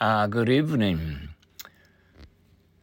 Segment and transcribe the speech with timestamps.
[0.00, 1.28] Uh, good evening.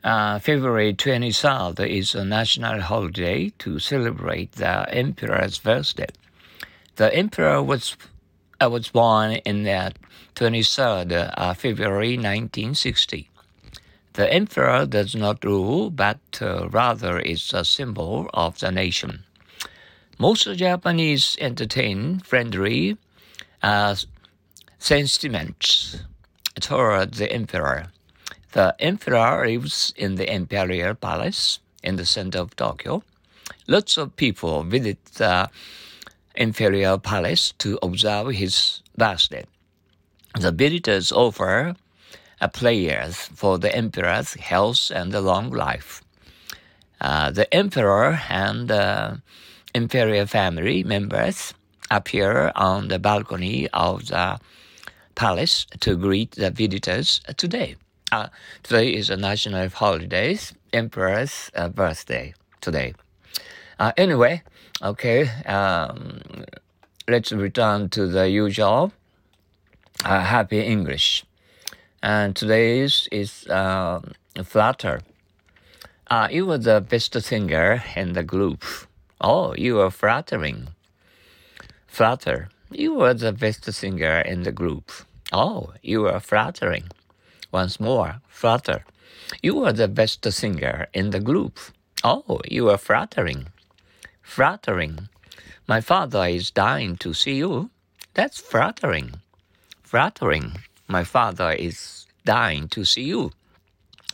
[0.01, 6.07] Uh, February 23rd is a national holiday to celebrate the emperor's birthday.
[6.95, 7.97] The emperor was
[8.61, 9.91] uh, was born in the
[10.35, 13.29] 23rd uh, February 1960.
[14.13, 19.25] The emperor does not rule, but uh, rather is a symbol of the nation.
[20.17, 22.97] Most Japanese entertain friendly
[23.61, 23.95] uh,
[24.79, 26.03] sentiments
[26.59, 27.87] toward the emperor.
[28.51, 33.03] The emperor lives in the imperial palace in the center of Tokyo.
[33.67, 35.49] Lots of people visit the
[36.35, 39.45] imperial palace to observe his birthday.
[40.39, 41.75] The visitors offer
[42.53, 46.01] prayers for the emperor's health and long life.
[46.99, 49.15] Uh, the emperor and uh,
[49.73, 51.53] imperial family members
[51.89, 54.39] appear on the balcony of the
[55.15, 57.75] palace to greet the visitors today.
[58.11, 58.27] Uh,
[58.63, 60.37] today is a national holiday,
[60.73, 62.93] emperor's uh, birthday today.
[63.79, 64.41] Uh, anyway,
[64.81, 66.21] okay, um,
[67.07, 68.91] let's return to the usual
[70.03, 71.23] uh, happy English.
[72.03, 74.01] And today's is uh,
[74.43, 75.01] Flatter.
[76.09, 78.65] Uh, you were the best singer in the group.
[79.21, 80.67] Oh, you were flattering.
[81.87, 82.49] Flatter.
[82.73, 84.91] You were the best singer in the group.
[85.33, 86.85] Oh, you were flattering.
[87.51, 88.85] Once more, flatter.
[89.41, 91.59] You were the best singer in the group.
[92.01, 93.47] Oh, you were flattering.
[94.21, 95.09] Flattering.
[95.67, 97.69] My father is dying to see you.
[98.13, 99.15] That's flattering.
[99.83, 100.53] Flattering.
[100.87, 103.31] My father is dying to see you.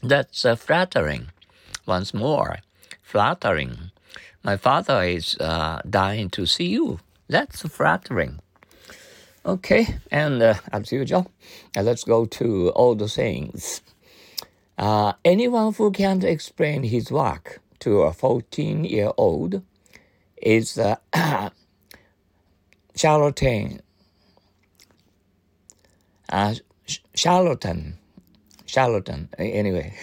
[0.01, 1.27] That's uh, flattering.
[1.85, 2.57] Once more,
[3.03, 3.91] flattering.
[4.43, 6.99] My father is uh, dying to see you.
[7.27, 8.39] That's flattering.
[9.47, 11.31] Okay, and uh, as usual,
[11.77, 13.81] uh, let's go to all the sayings.
[14.77, 19.61] Uh, anyone who can't explain his work to a 14 year old
[20.41, 20.99] is a
[22.95, 23.81] charlatan.
[26.27, 26.55] Uh,
[27.15, 27.97] charlatan.
[28.65, 29.93] Charlatan, anyway.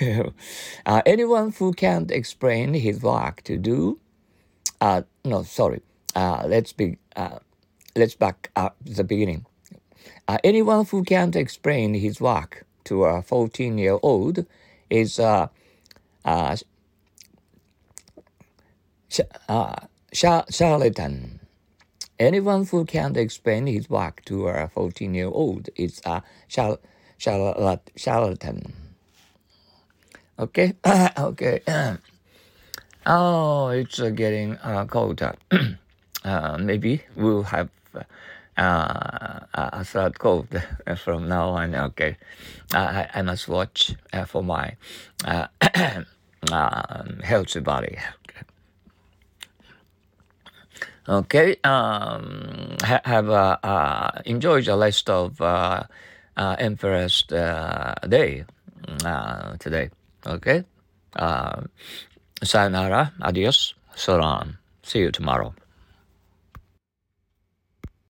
[0.86, 4.00] uh, anyone who can't explain his work to do,
[4.80, 5.82] uh, no, sorry,
[6.16, 7.40] uh, let's be, uh,
[7.96, 9.46] let's back up the beginning.
[10.26, 14.46] Uh, anyone who can't explain his work to a 14 year old
[14.90, 15.48] is uh,
[16.24, 16.56] uh,
[19.08, 19.76] sh- uh,
[20.12, 21.40] sh- charlatan.
[22.18, 26.78] Anyone who can't explain his work to a 14 year old is a char-
[27.18, 28.72] charlatan.
[30.38, 30.74] Okay,
[31.18, 31.60] okay.
[33.06, 35.34] oh, it's uh, getting uh, colder.
[36.24, 37.68] uh, maybe we'll have
[38.56, 40.48] uh, a third cold
[40.96, 41.74] from now on.
[41.74, 42.16] Okay,
[42.72, 44.76] I, I must watch uh, for my
[45.24, 45.46] uh,
[46.52, 47.98] um, healthy body.
[51.06, 55.82] Okay, um, ha- have uh, uh, enjoyed the rest of uh,
[56.36, 58.44] uh, Emperor's uh, Day
[59.04, 59.90] uh, today.
[60.26, 60.64] Okay,
[61.16, 61.60] uh,
[62.42, 64.56] sayonara, adios, salam.
[64.82, 65.54] See you tomorrow.